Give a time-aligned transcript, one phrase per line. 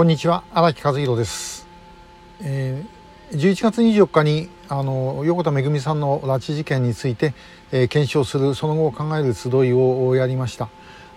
[0.00, 1.66] こんにちは荒木和弘です、
[2.40, 7.34] えー、11月24日にあの横田めぐみさんの拉致事件について、
[7.70, 10.70] えー、検証するその後を考える集いをやりました、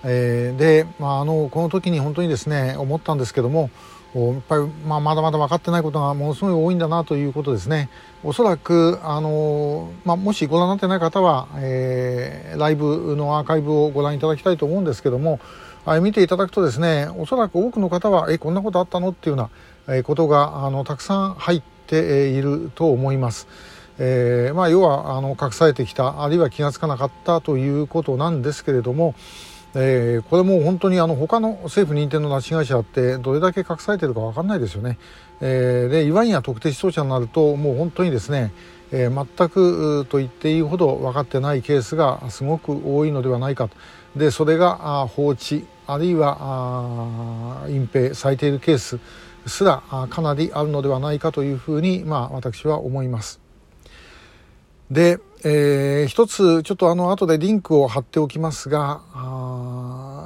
[0.03, 3.69] えー、で、まあ、あのこの時に本当にですね思ったんですけども
[4.13, 7.89] やっぱり、まあ、まだまだ分かってないことがものすごい多いんだなということですね。
[8.23, 15.39] おそらくあの、まあ、もしご覧になってない方は、えー、ライブのアーカイブをご覧いただきたいと思うんですけども
[15.85, 19.49] あ見ていただくとですねおそらく多くの方はえこんなことあったのっていうよ
[19.87, 23.47] うなことがあのたくさん入っていると思います。
[23.99, 29.13] えーまあ、要はあの隠されてきたあるいは気が付かなかったということなんですけれども、
[29.75, 34.97] えー、これも本当にあの他の政府認定の拉致会社ってどれだけ隠されてるか分かんないですよね。
[35.41, 38.51] えー、でいわんや特定失踪者になるともう本当にですね、
[38.91, 43.75] えー、全くと言っていいほど分かってないケースがすごく多いのではないかと。
[44.15, 48.99] でそれが放置あるいは隠蔽されているケース
[49.45, 53.39] すらかなりあるのではないかというふうに、まあ、私は思います。
[54.89, 59.01] で、えー、一つちょっとあの後でリンクを貼っておきますが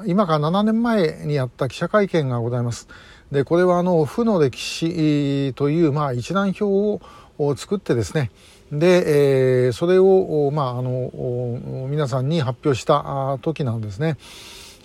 [0.05, 2.87] 今から7年前にやった記者会見がございます。
[3.31, 8.31] でこれはあの負の歴史という、まあ、一覧表を作ってですね
[8.71, 14.17] で、えー、それを、まあ、あの皆さんに発表した時なんですね。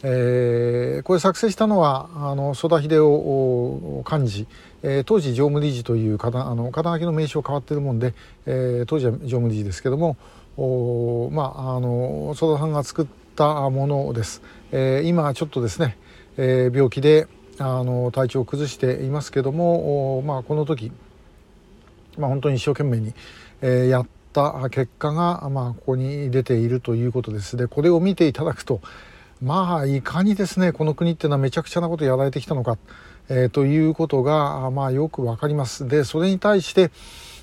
[0.05, 4.47] えー、これ作成したのはあの曽田秀夫幹事、
[4.83, 8.15] えー、当時常務理事という肩あの肩書きの名称変わってるもんで、
[8.47, 10.17] えー、当時は常務理事ですけども
[10.57, 14.43] お、まあ、あの曽田さんが作ったものです。
[14.73, 15.97] えー、今ちょっとですね、
[16.37, 20.91] えー、病気であの体調を崩していますけどもお、まあ、この時、
[22.19, 23.15] まあ、本当に一生懸命に、
[23.61, 28.81] えー、やった結果が、まあ、ここに出ているということですでこれを見ていただくと
[29.43, 32.79] まあいかにですねこの国っていうのはめちゃくちゃなことやられてきたのか、
[33.29, 35.89] えー、ということが、まあ、よくわかります。
[35.89, 36.93] でそれに対して、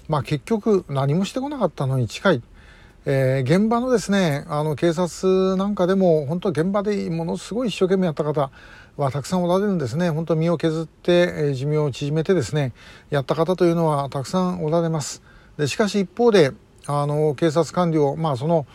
[0.08, 2.44] まあ、結局何もしてこなかったのに近い。
[3.06, 8.52] えー、現場のですねあの警察なんかでも本当現場でものすごい一生懸命やった方
[8.98, 10.10] はたくさんおられるんですね。
[10.10, 12.74] 本当身を削って、え、寿命を縮めてですね
[13.10, 15.22] やった方というのはたくさんおられます。
[15.58, 16.54] でしかし一方で
[16.86, 18.66] あの警察官僚まあその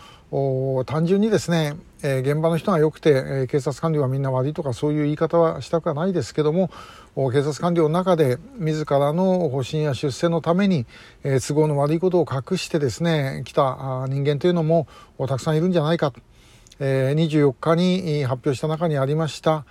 [0.85, 6.69] 単純にですね、え、現場の人が良くて、え、警察官僚はみんな悪いとかそういう言い方はしたくはないですけども
[7.15, 10.85] 警察官僚の中で自らの保身や出世のために、
[11.23, 14.87] え、都合の悪いことを隠してですね来た人間というのも
[15.27, 16.19] たくさんいるんじゃないかと、
[16.79, 19.65] えー、24日に発表した中にありました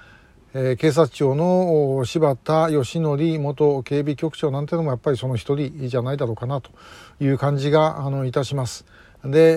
[0.57, 6.71] え、警察庁の柴田義則元警備局長なんてのもやっぱりその一人じゃないだろうかなと
[7.21, 8.87] いう感じがあのいたします。
[9.25, 9.57] で、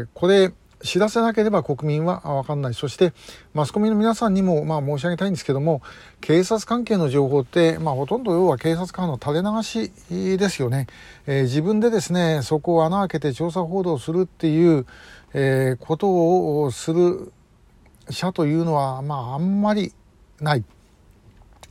[0.00, 2.74] えー、これ知らせなければ国民は分かんない。
[2.74, 3.12] そして
[3.52, 5.82] マスコミの皆さんにもまあ申し上げたいんですけども
[6.20, 10.86] 警察関係の情報って、まあ、ほとんど要は警察官の垂れ流しですよね、
[11.26, 14.86] えー、自分でですねそこを穴開けて調査報道するっていう、
[15.34, 17.32] えー、ことをする
[18.10, 19.92] 社というのはまああんまり
[20.40, 20.64] ない。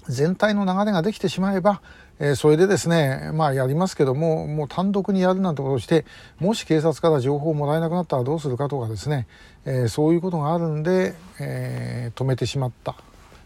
[0.08, 1.82] 全体の流れができてしまえば
[2.20, 6.06] えー、それでですね、まあやりますけども、もう単独にやるなんてことをして、
[6.40, 9.28] もし警察から情報をもらえなくなったらどうするかとかですね、
[9.66, 12.96] えー、そういうことがあるんで、えー、止めてしまった、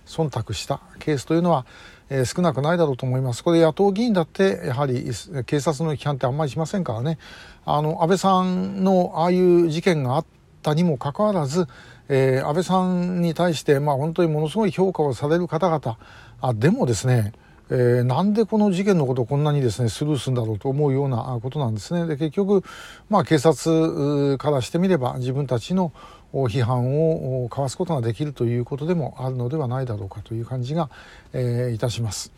[0.07, 1.65] 忖度したケースというのは、
[2.09, 3.41] え少なくないだろうと思います。
[3.41, 5.11] これ野党議員だってやはり
[5.45, 7.17] 警察の批判ってあんまりしませんからね。
[7.63, 10.25] あの安倍さんのああいう事件があっ
[10.61, 11.67] たにもかかわらず、
[12.13, 15.97] えー、安倍さんに対してまあ本当にものすごい評価をされる方々
[16.41, 17.31] あでもですね
[17.73, 22.05] えー、なんでこの事件のことをこんなにですねスルーするんだろうと思うようなことなんですね。
[22.05, 22.65] で結局、
[23.09, 25.93] まあ、警察からしてみれば自分たちの
[26.33, 30.89] 批判をかわすことができるということでもあるのではないだろうかという感じが、
[31.31, 32.33] えー、いたします。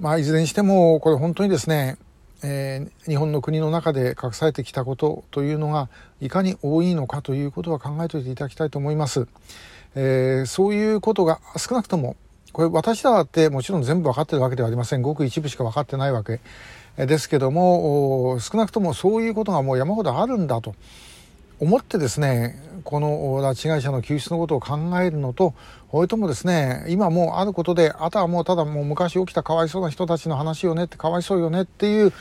[0.00, 1.98] まあ、いずれにしてもこれ本当にですね、
[2.42, 5.88] えー、日本の国の中で隠されてきたことというのが
[6.20, 9.26] いかに多いのかということは考えておいていただきたいと思います。
[9.94, 12.16] えー、そういうことが少なくとも
[12.52, 16.40] これ私だってもちろん全部分かってるわけではありませんごく一部しか分かってないわけ
[16.96, 20.74] ですけども少なくともそういうことがもう山ほどあるんだと
[21.60, 25.54] 思ってですねこの拉致被害者の救出のことを考えるのと
[25.90, 32.12] それともですね今もうあることであとはもうただもう昔起きたかわいそうな人たちの話よねってかわいそうよねっていう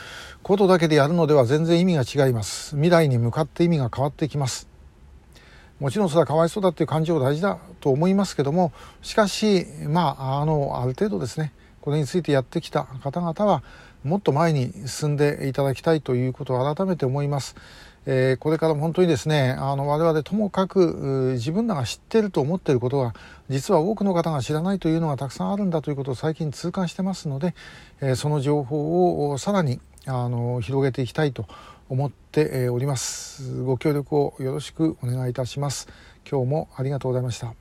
[0.41, 4.67] ことだけでやるのでは全然意味が違います未来に向かって意味が変わってきます
[5.79, 8.73] もちろんそれはかわいそうだっていう感情大事だと思いますけども
[9.03, 13.63] しかしまああのある程度ですねこれについてやってきた方々は
[14.03, 17.55] もっと前に進んでいただきたいということを改めて思います。
[18.09, 23.13] えー、これからも本当にですねあの我々ともかく自分らが知っていると思っていることが
[23.49, 27.53] 実は多くの方が知らないというのがたくさんあるんだということを最近痛感してますので、
[27.99, 31.47] えー、その情報をさらにあの広げていきたいと
[31.89, 33.61] 思っております。
[33.63, 35.89] ご協力をよろしくお願いいたします。
[36.29, 37.55] 今日もありがとうございました。